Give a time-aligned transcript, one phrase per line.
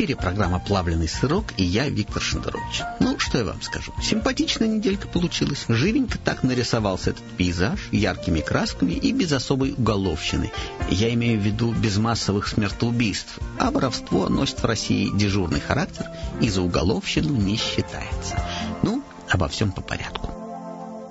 [0.00, 2.80] Эфире программа «Плавленый сырок» и я, Виктор Шендерович.
[3.00, 3.92] Ну, что я вам скажу.
[4.02, 5.66] Симпатичная неделька получилась.
[5.68, 10.52] Живенько так нарисовался этот пейзаж, яркими красками и без особой уголовщины.
[10.88, 13.38] Я имею в виду без массовых смертоубийств.
[13.58, 16.06] А воровство носит в России дежурный характер
[16.40, 18.42] и за уголовщину не считается.
[18.82, 20.30] Ну, обо всем по порядку.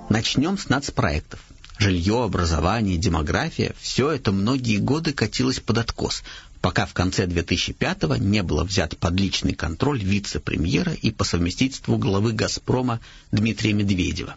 [0.08, 1.38] Начнем с нацпроектов.
[1.78, 6.24] Жилье, образование, демография– все это многие годы катилось под откос–
[6.60, 12.32] пока в конце 2005-го не было взят под личный контроль вице-премьера и по совместительству главы
[12.32, 13.00] «Газпрома»
[13.32, 14.36] Дмитрия Медведева.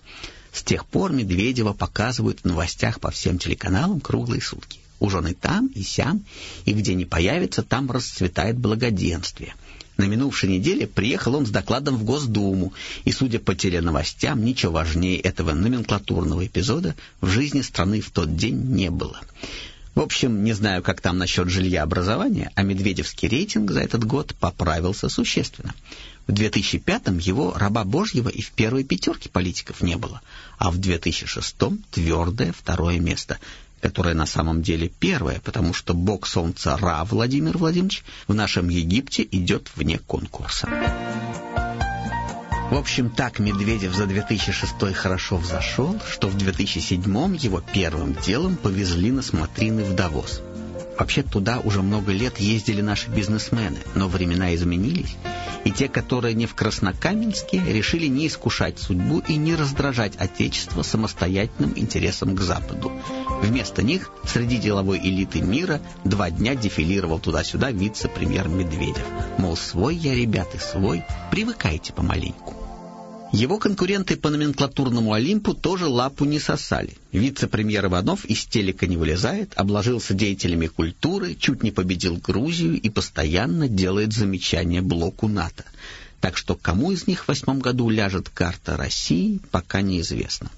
[0.51, 4.79] С тех пор Медведева показывают в новостях по всем телеканалам круглые сутки.
[4.99, 6.23] Уж он и там, и сям,
[6.65, 9.55] и где не появится, там расцветает благоденствие.
[9.97, 15.19] На минувшей неделе приехал он с докладом в Госдуму, и, судя по теленовостям, ничего важнее
[15.19, 19.19] этого номенклатурного эпизода в жизни страны в тот день не было.
[19.95, 24.33] В общем, не знаю, как там насчет жилья образования, а медведевский рейтинг за этот год
[24.39, 25.75] поправился существенно.
[26.25, 30.21] В 2005-м его раба Божьего и в первой пятерке политиков не было,
[30.57, 33.39] а в 2006-м твердое второе место,
[33.81, 39.27] которое на самом деле первое, потому что бог солнца Ра Владимир Владимирович в нашем Египте
[39.29, 41.12] идет вне конкурса.
[42.73, 49.11] В общем, так Медведев за 2006 хорошо взошел, что в 2007 его первым делом повезли
[49.11, 50.41] на смотрины в Давос.
[50.97, 55.15] Вообще туда уже много лет ездили наши бизнесмены, но времена изменились,
[55.65, 61.73] и те, которые не в Краснокаменске, решили не искушать судьбу и не раздражать Отечество самостоятельным
[61.75, 62.91] интересом к Западу.
[63.43, 69.05] Вместо них среди деловой элиты мира два дня дефилировал туда-сюда вице-премьер Медведев.
[69.37, 72.62] Мол, свой я, ребята, свой, привыкайте помаленьку.
[73.33, 76.95] Его конкуренты по номенклатурному Олимпу тоже лапу не сосали.
[77.11, 83.67] Вице-премьер Иванов из телека не вылезает, обложился деятелями культуры, чуть не победил Грузию и постоянно
[83.67, 85.65] делает замечания блоку НАТО.
[86.21, 90.51] Так что кому из них в восьмом году ляжет карта России, пока неизвестно.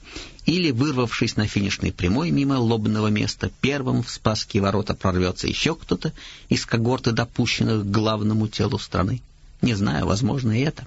[0.46, 6.12] Или, вырвавшись на финишной прямой мимо лобного места, первым в Спасские ворота прорвется еще кто-то
[6.50, 9.22] из когорты допущенных к главному телу страны.
[9.62, 10.86] Не знаю, возможно и это.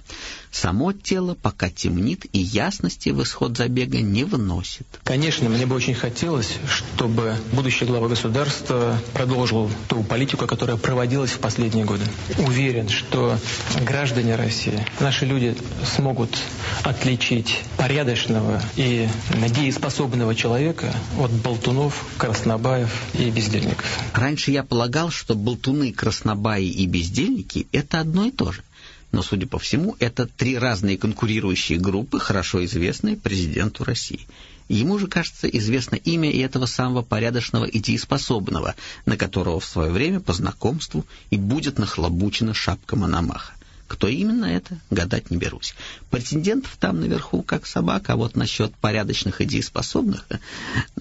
[0.51, 4.87] Само тело пока темнит и ясности в исход забега не вносит.
[5.03, 11.39] Конечно, мне бы очень хотелось, чтобы будущий глава государства продолжил ту политику, которая проводилась в
[11.39, 12.03] последние годы.
[12.39, 13.37] Уверен, что
[13.85, 15.55] граждане России, наши люди
[15.85, 16.35] смогут
[16.83, 19.07] отличить порядочного и
[19.39, 23.85] надееспособного человека от болтунов, краснобаев и бездельников.
[24.13, 28.63] Раньше я полагал, что болтуны, краснобаи и бездельники– это одно и то же
[29.11, 34.27] но, судя по всему, это три разные конкурирующие группы, хорошо известные президенту России.
[34.67, 38.75] Ему же, кажется, известно имя и этого самого порядочного и дееспособного,
[39.05, 43.53] на которого в свое время по знакомству и будет нахлобучена шапка Мономаха.
[43.89, 45.73] Кто именно это, гадать не берусь.
[46.11, 50.27] Претендентов там наверху как собака, а вот насчет порядочных и дееспособных,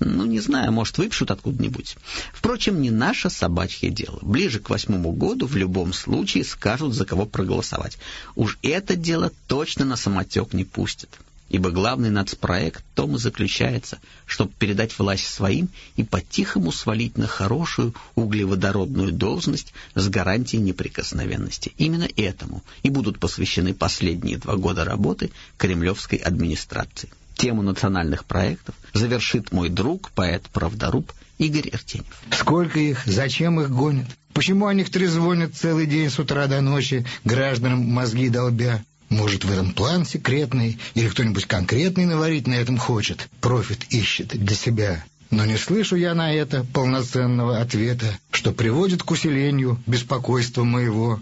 [0.01, 1.99] ну, не знаю, может, выпишут откуда-нибудь.
[2.33, 4.19] Впрочем, не наше собачье дело.
[4.23, 7.99] Ближе к восьмому году в любом случае скажут, за кого проголосовать.
[8.35, 11.11] Уж это дело точно на самотек не пустят
[11.49, 17.27] ибо главный нацпроект в том и заключается, чтобы передать власть своим и по-тихому свалить на
[17.27, 21.73] хорошую углеводородную должность с гарантией неприкосновенности.
[21.79, 27.11] Именно этому и будут посвящены последние два года работы кремлевской администрации.
[27.35, 32.21] Тему национальных проектов завершит мой друг, поэт-правдоруб Игорь Иртенев.
[32.33, 33.03] Сколько их?
[33.07, 34.07] Зачем их гонят?
[34.33, 38.85] Почему о них трезвонят целый день с утра до ночи, гражданам мозги долбя?
[39.09, 44.55] Может, в этом план секретный, или кто-нибудь конкретный наварить на этом хочет, профит ищет для
[44.55, 45.05] себя.
[45.31, 51.21] Но не слышу я на это полноценного ответа, что приводит к усилению беспокойства моего.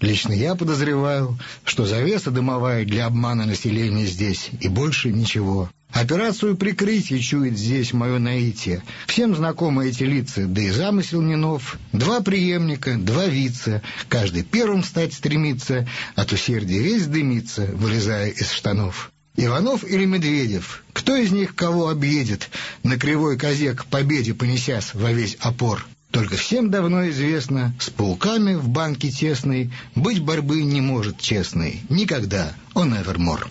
[0.00, 5.68] Лично я подозреваю, что завеса дымовая для обмана населения здесь, и больше ничего.
[5.98, 8.84] Операцию прикрытия чует здесь мое наитие.
[9.08, 11.76] Всем знакомы эти лица, да и замысел не нов.
[11.92, 13.82] Два преемника, два вица.
[14.08, 19.10] Каждый первым стать стремится, от усердия весь дымится, вылезая из штанов.
[19.34, 20.84] Иванов или Медведев?
[20.92, 22.48] Кто из них кого объедет,
[22.84, 25.84] на кривой козе к победе понесясь во весь опор?
[26.12, 31.80] Только всем давно известно, с пауками в банке тесной быть борьбы не может честной.
[31.88, 32.52] Никогда.
[32.74, 33.48] Он эвермор.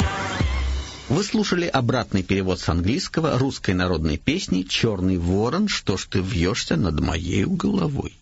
[1.09, 6.75] Вы слушали обратный перевод с английского русской народной песни «Черный ворон, что ж ты вьешься
[6.75, 8.13] над моей головой».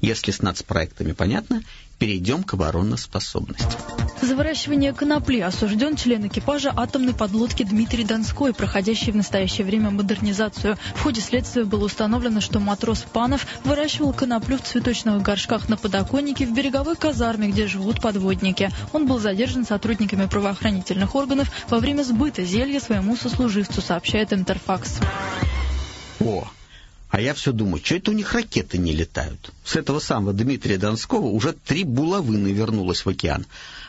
[0.00, 1.62] Если с нацпроектами понятно,
[2.02, 3.78] перейдем к обороноспособности.
[4.20, 10.76] За выращивание конопли осужден член экипажа атомной подлодки Дмитрий Донской, проходящий в настоящее время модернизацию.
[10.96, 16.44] В ходе следствия было установлено, что матрос Панов выращивал коноплю в цветочных горшках на подоконнике
[16.44, 18.70] в береговой казарме, где живут подводники.
[18.92, 24.98] Он был задержан сотрудниками правоохранительных органов во время сбыта зелья своему сослуживцу, сообщает Интерфакс.
[26.18, 26.48] О,
[27.12, 29.52] а я все думаю, что это у них ракеты не летают?
[29.66, 33.44] С этого самого Дмитрия Донского уже три булавы вернулось в океан.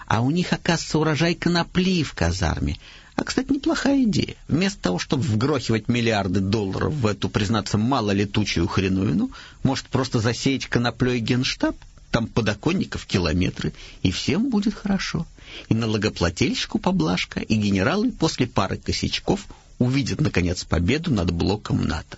[0.07, 2.77] А у них, оказывается, урожай конопли в казарме.
[3.15, 4.35] А, кстати, неплохая идея.
[4.49, 9.31] Вместо того, чтобы вгрохивать миллиарды долларов в эту, признаться, малолетучую хреновину,
[9.63, 11.77] может просто засеять коноплей генштаб?
[12.11, 13.71] Там подоконников километры,
[14.01, 15.25] и всем будет хорошо.
[15.69, 19.45] И налогоплательщику поблажка, и генералы после пары косячков
[19.79, 22.17] увидят, наконец, победу над блоком НАТО.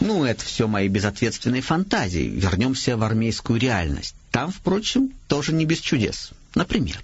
[0.00, 2.26] Ну, это все мои безответственные фантазии.
[2.28, 4.14] Вернемся в армейскую реальность.
[4.30, 6.30] Там, впрочем, тоже не без чудес.
[6.54, 6.98] Например...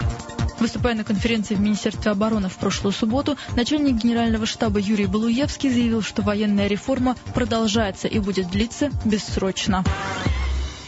[0.59, 6.01] Выступая на конференции в Министерстве обороны в прошлую субботу, начальник генерального штаба Юрий Балуевский заявил,
[6.03, 9.85] что военная реформа продолжается и будет длиться бессрочно.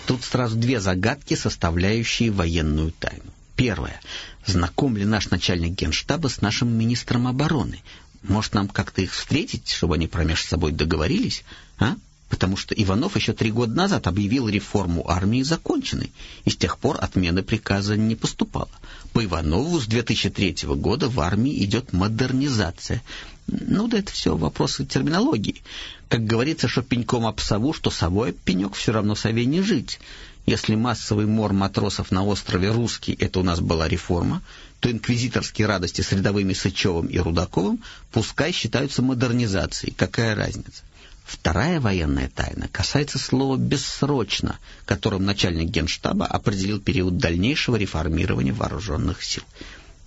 [0.06, 3.30] Тут сразу две загадки, составляющие военную тайну.
[3.56, 4.00] Первое.
[4.46, 7.82] Знаком ли наш начальник генштаба с нашим министром обороны?
[8.22, 11.44] Может, нам как-то их встретить, чтобы они промеж собой договорились,
[11.78, 11.96] а?
[12.28, 16.12] Потому что Иванов еще три года назад объявил реформу армии законченной,
[16.44, 18.68] и с тех пор отмены приказа не поступало.
[19.14, 23.02] По Иванову с 2003 года в армии идет модернизация.
[23.46, 25.62] Ну да это все вопросы терминологии.
[26.08, 29.98] Как говорится, что пеньком об сову, что совой пенек все равно сове не жить.
[30.44, 34.42] Если массовый мор матросов на острове Русский— это у нас была реформа,
[34.80, 37.82] то инквизиторские радости с рядовыми Сычевым и Рудаковым
[38.12, 39.94] пускай считаются модернизацией.
[39.94, 40.82] Какая разница?
[41.24, 49.42] Вторая военная тайна касается слова «бессрочно», которым начальник генштаба определил период дальнейшего реформирования вооруженных сил.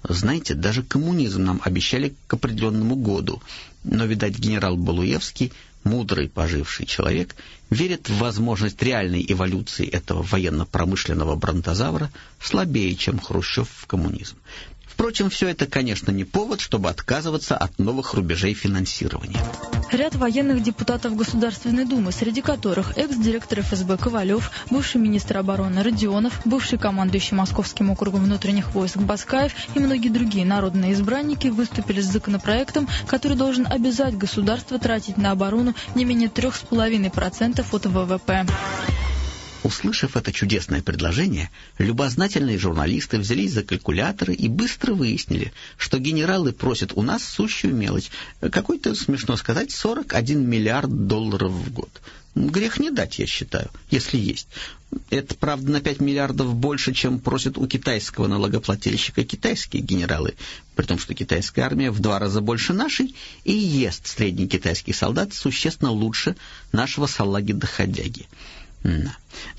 [0.03, 3.41] Знаете, даже коммунизм нам обещали к определенному году,
[3.83, 5.53] но, видать, генерал Балуевский,
[5.83, 7.35] мудрый поживший человек,
[7.69, 14.37] верит в возможность реальной эволюции этого военно-промышленного бронтозавра слабее, чем Хрущев в коммунизм.
[14.93, 19.39] Впрочем, все это, конечно, не повод, чтобы отказываться от новых рубежей финансирования.
[19.91, 26.77] Ряд военных депутатов Государственной Думы, среди которых экс-директор ФСБ Ковалев, бывший министр обороны Родионов, бывший
[26.77, 33.37] командующий Московским округом внутренних войск Баскаев и многие другие народные избранники выступили с законопроектом, который
[33.37, 38.45] должен обязать государство тратить на оборону не менее 3,5% от ВВП.
[39.63, 46.93] Услышав это чудесное предложение, любознательные журналисты взялись за калькуляторы и быстро выяснили, что генералы просят
[46.95, 48.09] у нас сущую мелочь,
[48.39, 52.01] какой-то, смешно сказать, 41 миллиард долларов в год.
[52.33, 54.47] Грех не дать, я считаю, если есть.
[55.09, 60.35] Это, правда, на 5 миллиардов больше, чем просят у китайского налогоплательщика китайские генералы,
[60.75, 65.33] при том, что китайская армия в два раза больше нашей, и ест средний китайский солдат
[65.33, 66.35] существенно лучше
[66.71, 68.27] нашего салаги-доходяги.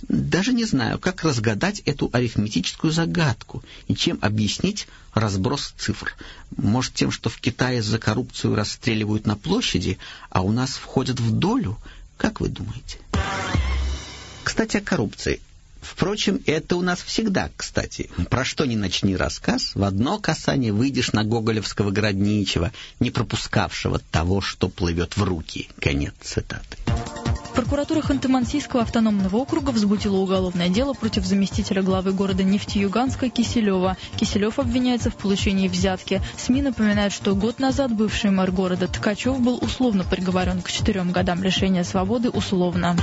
[0.09, 6.15] Даже не знаю, как разгадать эту арифметическую загадку и чем объяснить разброс цифр.
[6.57, 9.99] Может, тем, что в Китае за коррупцию расстреливают на площади,
[10.31, 11.79] а у нас входят в долю?
[12.17, 12.99] Как вы думаете?
[14.45, 15.41] Кстати, о коррупции.
[15.81, 18.09] Впрочем, это у нас всегда, кстати.
[18.31, 22.71] Про что ни начни рассказ, в одно касание выйдешь на гоголевского Городничего,
[23.01, 25.69] не пропускавшего того, что плывет в руки.
[25.81, 26.77] Конец цитаты.
[27.55, 33.97] Прокуратура Ханты-Мансийского автономного округа возбудила уголовное дело против заместителя главы города Нефтеюганска Киселева.
[34.17, 36.23] Киселев обвиняется в получении взятки.
[36.39, 41.43] СМИ напоминают, что год назад бывший мэр города Ткачев был условно приговорен к четырем годам
[41.43, 42.97] лишения свободы условно.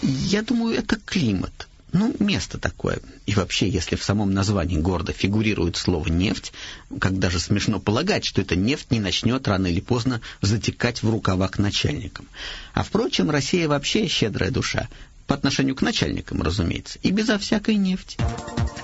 [0.00, 1.68] Я думаю, это климат.
[1.92, 3.00] Ну, место такое.
[3.26, 6.52] И вообще, если в самом названии города фигурирует слово «нефть»,
[6.98, 11.48] как даже смешно полагать, что эта нефть не начнет рано или поздно затекать в рукава
[11.48, 12.26] к начальникам.
[12.72, 14.88] А впрочем, Россия вообще щедрая душа.
[15.32, 18.18] По отношению к начальникам, разумеется, и безо всякой нефти.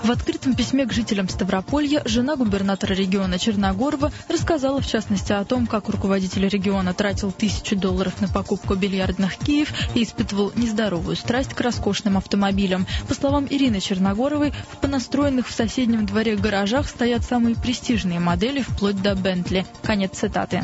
[0.03, 5.67] В открытом письме к жителям Ставрополья жена губернатора региона Черногорова рассказала в частности о том,
[5.67, 11.61] как руководитель региона тратил тысячи долларов на покупку бильярдных киев и испытывал нездоровую страсть к
[11.61, 12.87] роскошным автомобилям.
[13.07, 18.99] По словам Ирины Черногоровой, в понастроенных в соседнем дворе гаражах стоят самые престижные модели вплоть
[18.99, 19.67] до Бентли.
[19.83, 20.63] Конец цитаты.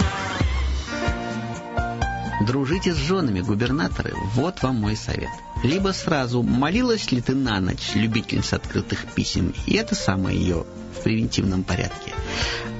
[2.45, 5.29] Дружите с женами, губернаторы, вот вам мой совет.
[5.63, 11.03] Либо сразу молилась ли ты на ночь, любительница открытых писем, и это самое ее в
[11.03, 12.13] превентивном порядке.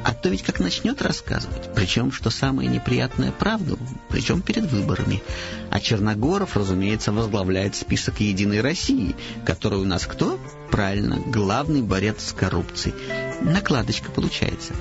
[0.04, 3.80] А то ведь как начнет рассказывать, причем, что самое неприятное, правду,
[4.10, 5.24] причем перед выборами.
[5.72, 10.40] А Черногоров, разумеется, возглавляет список «Единой России», который у нас кто?
[10.70, 12.94] Правильно, главный борец с коррупцией.
[13.42, 14.74] Накладочка получается.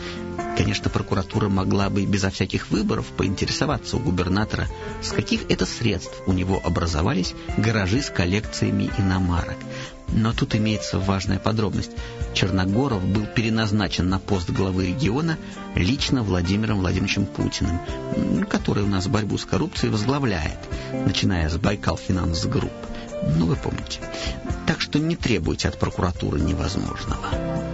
[0.56, 4.68] Конечно, прокуратура могла бы безо всяких выборов поинтересоваться у губернатора,
[5.02, 9.56] с каких это средств у него образовались гаражи с коллекциями иномарок.
[10.08, 11.90] Но тут имеется важная подробность.
[12.34, 15.38] Черногоров был переназначен на пост главы региона
[15.74, 17.80] лично Владимиром Владимировичем Путиным,
[18.48, 20.58] который у нас борьбу с коррупцией возглавляет,
[20.92, 22.72] начиная с Байкал Финанс Групп.
[23.36, 24.00] Ну, вы помните.
[24.66, 27.73] Так что не требуйте от прокуратуры невозможного.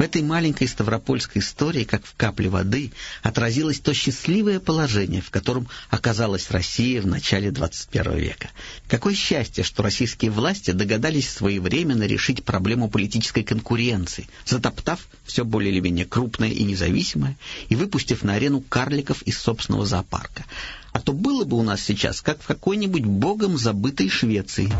[0.00, 2.90] В этой маленькой ставропольской истории, как в капле воды,
[3.22, 8.48] отразилось то счастливое положение, в котором оказалась Россия в начале 21 века.
[8.88, 15.80] Какое счастье, что российские власти догадались своевременно решить проблему политической конкуренции, затоптав все более или
[15.80, 17.36] менее крупное и независимое
[17.68, 20.46] и выпустив на арену карликов из собственного зоопарка.
[20.92, 24.72] А то было бы у нас сейчас, как в какой-нибудь богом забытой Швеции.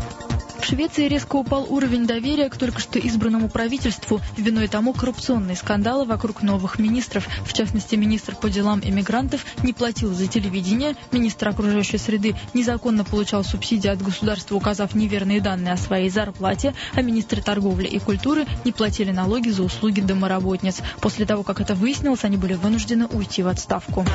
[0.61, 6.05] В Швеции резко упал уровень доверия к только что избранному правительству, виной тому коррупционные скандалы
[6.05, 7.27] вокруг новых министров.
[7.43, 13.43] В частности, министр по делам иммигрантов не платил за телевидение, министр окружающей среды незаконно получал
[13.43, 18.71] субсидии от государства, указав неверные данные о своей зарплате, а министры торговли и культуры не
[18.71, 20.81] платили налоги за услуги домоработниц.
[21.01, 24.05] После того, как это выяснилось, они были вынуждены уйти в отставку.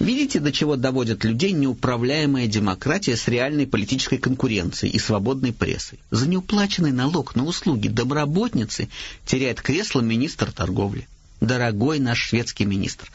[0.00, 5.98] Видите, до чего доводят людей неуправляемая демократия с реальной политической конкуренцией и свободной прессой?
[6.12, 8.88] За неуплаченный налог на услуги домработницы
[9.26, 11.08] теряет кресло министр торговли.
[11.40, 13.10] Дорогой наш шведский министр,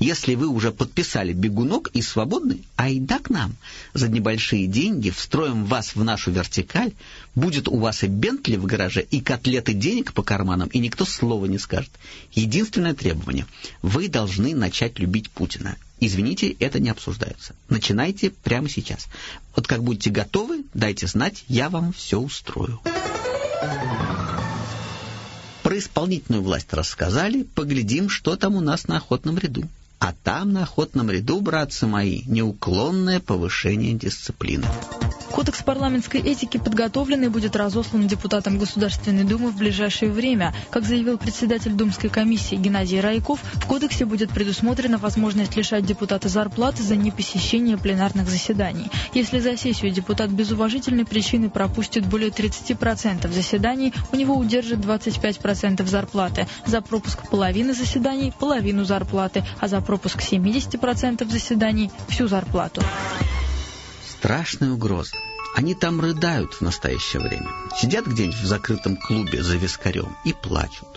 [0.00, 3.54] если вы уже подписали бегунок и свободны, айда к нам.
[3.94, 6.92] За небольшие деньги встроим вас в нашу вертикаль,
[7.36, 11.46] будет у вас и Бентли в гараже, и котлеты денег по карманам, и никто слова
[11.46, 11.90] не скажет.
[12.32, 13.46] Единственное требование–
[13.82, 15.76] вы должны начать любить Путина.
[16.00, 17.54] Извините, это не обсуждается.
[17.68, 19.08] Начинайте прямо сейчас.
[19.56, 22.80] Вот как будете готовы, дайте знать, я вам все устрою.
[25.62, 29.68] Про исполнительную власть рассказали, поглядим, что там у нас на охотном ряду.
[29.98, 34.66] А там на охотном ряду, братцы мои, неуклонное повышение дисциплины.
[35.38, 40.52] Кодекс парламентской этики подготовлен и будет разослан депутатам Государственной Думы в ближайшее время.
[40.68, 46.82] Как заявил председатель Думской комиссии Геннадий Райков, в кодексе будет предусмотрена возможность лишать депутата зарплаты
[46.82, 48.90] за непосещение пленарных заседаний.
[49.14, 55.86] Если за сессию депутат без уважительной причины пропустит более 30% заседаний, у него удержит 25%
[55.86, 56.48] зарплаты.
[56.66, 62.82] За пропуск половины заседаний– половину зарплаты, а за пропуск 70% заседаний– всю зарплату.
[64.18, 65.16] Страшная угроза.
[65.54, 67.48] Они там рыдают в настоящее время.
[67.80, 70.88] Сидят где-нибудь в закрытом клубе за вискарем и плачут.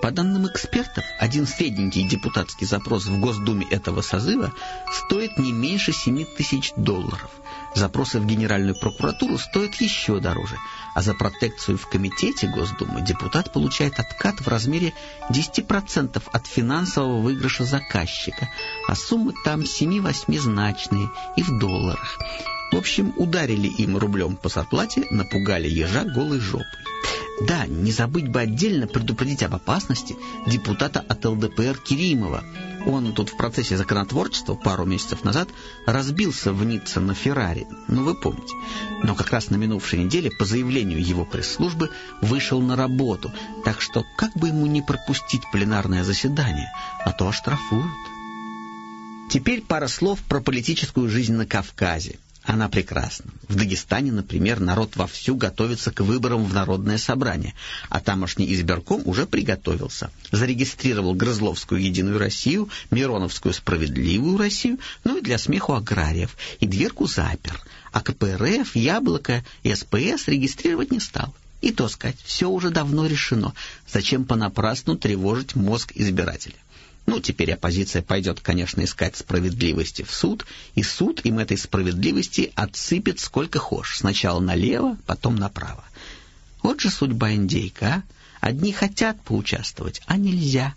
[0.00, 4.54] По данным экспертов, один средненький депутатский запрос в Госдуме этого созыва
[4.90, 7.30] стоит не меньше 7 тысяч долларов.
[7.74, 10.56] Запросы в Генеральную прокуратуру стоят еще дороже,
[10.94, 14.94] а за протекцию в Комитете Госдумы депутат получает откат в размере
[15.28, 18.48] 10% от финансового выигрыша заказчика,
[18.88, 22.18] а суммы там 7-8 значные и в долларах.
[22.72, 26.66] В общем, ударили им рублем по зарплате, напугали ежа голой жопой.
[27.40, 32.44] Да, не забыть бы отдельно предупредить об опасности депутата от ЛДПР Киримова.
[32.86, 35.48] Он тут в процессе законотворчества пару месяцев назад
[35.86, 38.54] разбился в Ницце на Феррари, ну вы помните.
[39.02, 43.32] Но как раз на минувшей неделе по заявлению его пресс-службы вышел на работу,
[43.64, 46.70] так что как бы ему не пропустить пленарное заседание,
[47.04, 47.86] а то оштрафуют.
[49.30, 52.18] Теперь пара слов про политическую жизнь на Кавказе.
[52.42, 53.30] Она прекрасна.
[53.48, 57.54] В Дагестане, например, народ вовсю готовится к выборам в Народное собрание,
[57.90, 60.10] а тамошний избирком уже приготовился.
[60.32, 67.60] Зарегистрировал Грызловскую Единую Россию, Мироновскую Справедливую Россию, ну и для смеху аграриев, и дверку запер.
[67.92, 71.34] А КПРФ, Яблоко и СПС регистрировать не стал.
[71.60, 73.52] И то сказать, все уже давно решено.
[73.86, 76.54] Зачем понапрасну тревожить мозг избирателя?
[77.06, 83.20] Ну, теперь оппозиция пойдет, конечно, искать справедливости в суд, и суд им этой справедливости отсыпет
[83.20, 83.98] сколько хочешь.
[83.98, 85.84] Сначала налево, потом направо.
[86.62, 88.02] Вот же судьба индейка, а?
[88.40, 90.74] Одни хотят поучаствовать, а нельзя.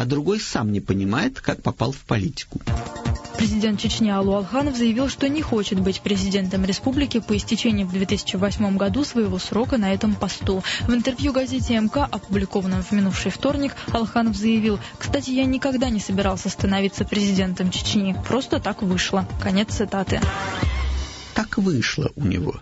[0.00, 2.58] А другой сам не понимает, как попал в политику.
[3.36, 8.78] Президент Чечни Алу Алханов заявил, что не хочет быть президентом республики по истечении в 2008
[8.78, 10.62] году своего срока на этом посту.
[10.88, 16.48] В интервью газете МК, опубликованном в минувший вторник, Алханов заявил, «Кстати, я никогда не собирался
[16.48, 18.16] становиться президентом Чечни.
[18.26, 19.28] Просто так вышло».
[19.42, 20.22] Конец цитаты.
[21.34, 22.54] Так вышло у него.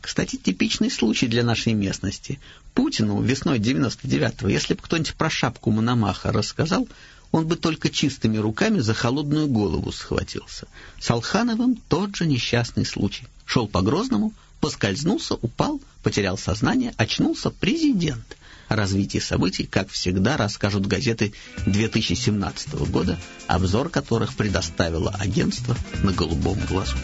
[0.00, 2.40] Кстати, типичный случай для нашей местности.
[2.74, 6.88] Путину весной 99-го, если бы кто-нибудь про шапку Мономаха рассказал,
[7.30, 10.66] он бы только чистыми руками за холодную голову схватился.
[11.00, 13.26] С Алхановым тот же несчастный случай.
[13.44, 18.36] Шел по Грозному, поскользнулся, упал, потерял сознание, очнулся президент.
[18.74, 21.32] О развитии событий, как всегда, расскажут газеты
[21.64, 23.16] 2017 года,
[23.46, 26.96] обзор которых предоставило агентство на голубом глазу.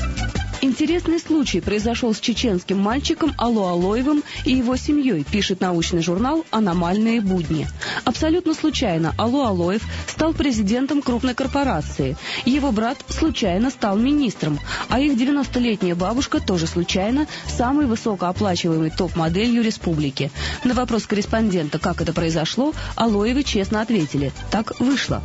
[0.62, 7.22] Интересный случай произошел с чеченским мальчиком Алло Алоевым и его семьей, пишет научный журнал «Аномальные
[7.22, 7.66] будни».
[8.04, 12.18] Абсолютно случайно Алло Алоев стал президентом крупной корпорации.
[12.44, 14.58] Его брат случайно стал министром,
[14.90, 20.30] а их 90-летняя бабушка тоже случайно самой высокооплачиваемой топ-моделью республики.
[20.64, 25.22] На вопрос корреспондента, как это произошло, Алоевы честно ответили «так вышло».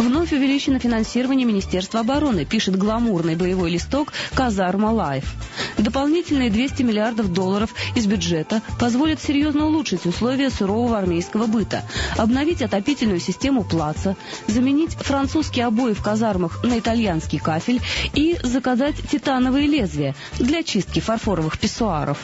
[0.00, 5.34] Вновь увеличено финансирование Министерства обороны, пишет гламурный боевой листок «Казарма Life».
[5.76, 11.82] Дополнительные 200 миллиардов долларов из бюджета позволят серьезно улучшить условия сурового армейского быта,
[12.16, 17.82] обновить отопительную систему плаца, заменить французские обои в казармах на итальянский кафель
[18.14, 22.18] и заказать титановые лезвия для чистки фарфоровых писсуаров.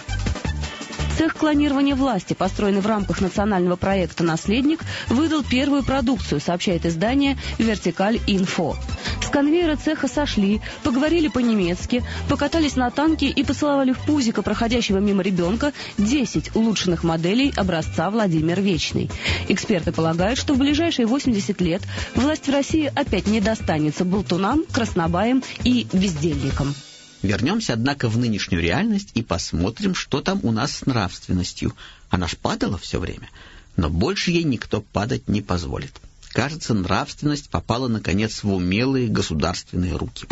[1.16, 8.20] Цех клонирования власти, построенный в рамках национального проекта «Наследник», выдал первую продукцию, сообщает издание «Вертикаль
[8.26, 8.76] Инфо».
[9.22, 15.22] С конвейера цеха сошли, поговорили по-немецки, покатались на танке и поцеловали в пузико проходящего мимо
[15.22, 19.10] ребенка 10 улучшенных моделей образца Владимир Вечный.
[19.48, 21.82] Эксперты полагают, что в ближайшие 80 лет
[22.14, 26.74] власть в России опять не достанется болтунам, краснобаям и бездельникам.
[27.22, 31.74] Вернемся, однако, в нынешнюю реальность и посмотрим, что там у нас с нравственностью.
[32.10, 33.30] Она ж падала все время,
[33.76, 35.92] но больше ей никто падать не позволит.
[36.36, 40.26] Кажется, нравственность попала, наконец, в умелые государственные руки.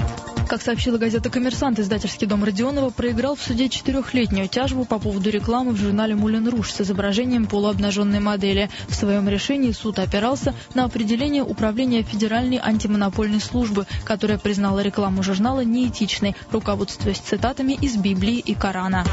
[0.51, 5.73] Как сообщила газета «Коммерсант», издательский дом Родионова проиграл в суде четырехлетнюю тяжбу по поводу рекламы
[5.73, 8.69] в журнале «Мулен Руш» с изображением полуобнаженной модели.
[8.87, 15.65] В своем решении суд опирался на определение Управления Федеральной антимонопольной службы, которая признала рекламу журнала
[15.65, 19.07] неэтичной, руководствуясь цитатами из Библии и Корана.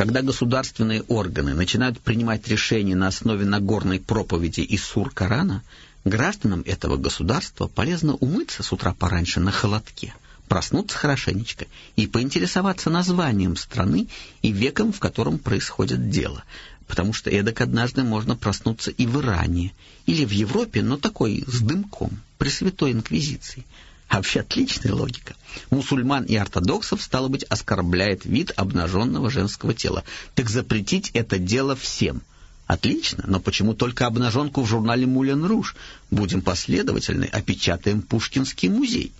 [0.00, 5.62] Когда государственные органы начинают принимать решения на основе Нагорной проповеди и сур Корана,
[6.06, 10.14] гражданам этого государства полезно умыться с утра пораньше на холодке,
[10.48, 14.08] проснуться хорошенечко и поинтересоваться названием страны
[14.40, 16.44] и веком, в котором происходит дело,
[16.86, 19.74] потому что эдак однажды можно проснуться и в Иране,
[20.06, 23.66] или в Европе, но такой с дымком, при Святой Инквизиции–
[24.10, 25.36] а вообще отличная логика.
[25.70, 30.02] Мусульман и ортодоксов, стало быть, оскорбляет вид обнаженного женского тела.
[30.34, 32.20] Так запретить это дело всем.
[32.66, 35.76] Отлично, но почему только обнаженку в журнале «Мулен Руж»?
[36.10, 39.12] Будем последовательны, опечатаем Пушкинский музей.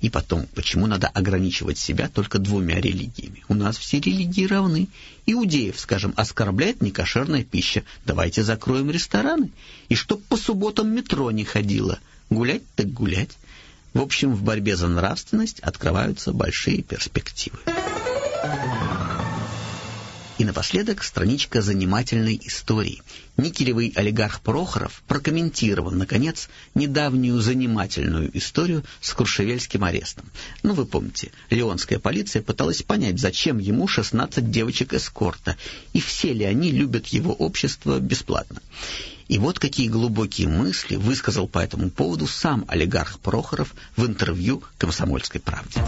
[0.00, 3.42] И потом, почему надо ограничивать себя только двумя религиями?
[3.48, 4.86] У нас все религии равны.
[5.26, 7.82] Иудеев, скажем, оскорбляет некошерная пища.
[8.06, 9.50] Давайте закроем рестораны.
[9.88, 11.98] И чтоб по субботам метро не ходило.
[12.30, 13.30] Гулять так гулять.
[13.98, 17.58] В общем, в борьбе за нравственность открываются большие перспективы.
[20.38, 23.02] И напоследок страничка занимательной истории.
[23.36, 30.26] Никелевый олигарх Прохоров прокомментировал, наконец, недавнюю занимательную историю с Куршевельским арестом.
[30.62, 35.56] Ну, вы помните, леонская полиция пыталась понять, зачем ему 16 девочек эскорта,
[35.92, 38.62] и все ли они любят его общество бесплатно.
[39.28, 45.40] И вот какие глубокие мысли высказал по этому поводу сам олигарх Прохоров в интервью «Комсомольской
[45.40, 45.80] правде».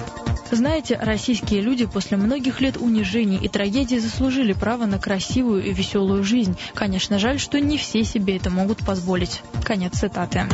[0.50, 6.22] Знаете, российские люди после многих лет унижений и трагедий заслужили право на красивую и веселую
[6.22, 6.56] жизнь.
[6.74, 9.42] Конечно, жаль, что не все себе это могут позволить.
[9.64, 10.46] Конец цитаты.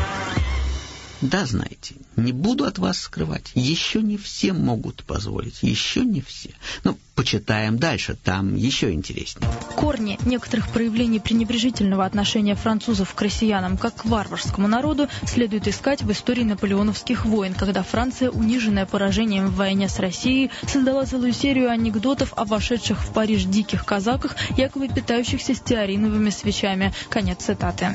[1.22, 6.50] Да, знаете, не буду от вас скрывать, еще не все могут позволить, еще не все.
[6.84, 9.50] Но почитаем дальше, там еще интереснее.
[9.76, 16.12] Корни некоторых проявлений пренебрежительного отношения французов к россиянам как к варварскому народу следует искать в
[16.12, 22.34] истории наполеоновских войн, когда Франция, униженная поражением в войне с Россией, создала целую серию анекдотов
[22.36, 26.92] о вошедших в Париж диких казаках, якобы питающихся стеариновыми свечами.
[27.08, 27.94] Конец цитаты.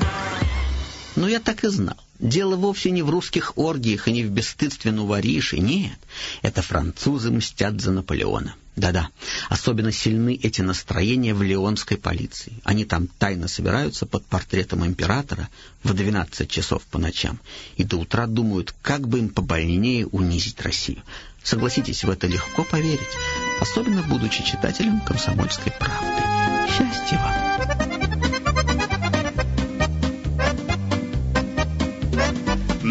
[1.14, 1.96] Ну, я так и знал.
[2.22, 5.98] Дело вовсе не в русских оргиях и не в бесстыдстве Нувариши, нет.
[6.42, 8.54] Это французы мстят за Наполеона.
[8.76, 9.10] Да-да,
[9.48, 12.52] особенно сильны эти настроения в леонской полиции.
[12.62, 15.48] Они там тайно собираются под портретом императора
[15.82, 17.40] в 12 часов по ночам
[17.76, 21.02] и до утра думают, как бы им побольнее унизить Россию.
[21.42, 23.00] Согласитесь, в это легко поверить,
[23.60, 26.22] особенно будучи читателем «Комсомольской правды».
[26.68, 27.81] Счастья вам!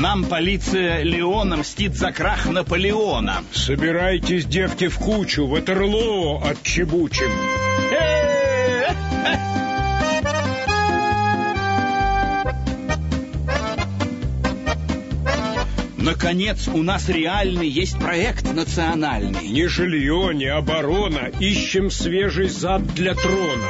[0.02, 3.44] Нам полиция Леона мстит за крах Наполеона.
[3.54, 7.30] Собирайтесь, девки, в кучу, в Ватерлоо отчебучим.
[15.98, 19.50] Наконец, у нас реальный есть проект национальный.
[19.50, 21.30] Ни жилье, ни оборона.
[21.40, 23.68] Ищем свежий зад для трона.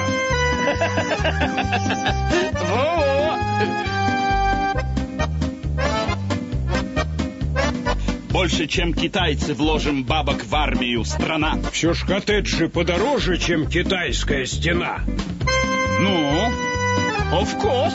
[2.53, 3.90] Во-во!
[8.41, 11.59] Больше, чем китайцы вложим бабок в армию, страна.
[11.71, 15.01] Все ж коттеджи подороже, чем китайская стена.
[15.99, 16.17] Ну,
[17.31, 17.93] of course.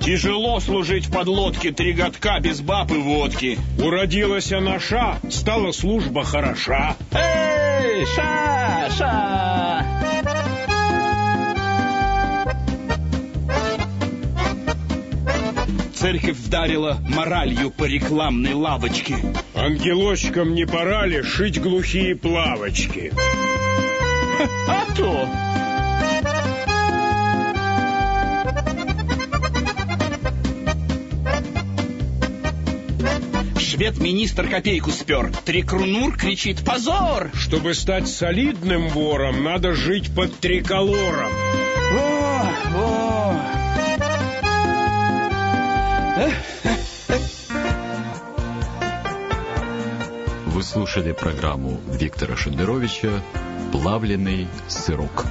[0.00, 3.58] Тяжело служить в подлодке три годка без баб и водки.
[3.78, 6.96] Уродилась она ша, стала служба хороша.
[7.12, 8.90] Эй, ша,
[16.02, 19.14] Церковь вдарила моралью по рекламной лавочке.
[19.54, 23.12] Ангелочкам не пора ли шить глухие плавочки?
[24.66, 25.28] А то!
[33.60, 35.30] Швед-министр копейку спер.
[35.44, 41.30] Трикрунур кричит «Позор!» Чтобы стать солидным вором, надо жить под триколором.
[50.46, 53.22] Вы слушали программу Виктора Шендеровича
[53.72, 55.26] «Плавленый сырок».